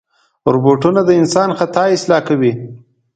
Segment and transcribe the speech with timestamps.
[0.53, 2.53] روبوټونه د انسان خطا اصلاح کوي.